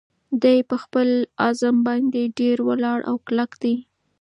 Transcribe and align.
دی 0.43 0.57
په 0.69 0.75
خپل 0.83 1.09
عزم 1.47 1.75
باندې 1.87 2.33
ډېر 2.39 2.57
ولاړ 2.67 2.99
او 3.09 3.15
کلک 3.27 3.51
دی. 3.63 3.75